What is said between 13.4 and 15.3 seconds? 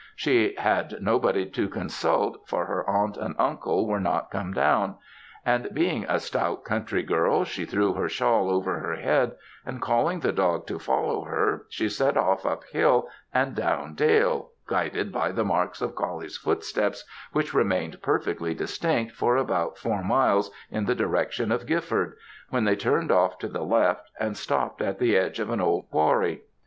down dale, guided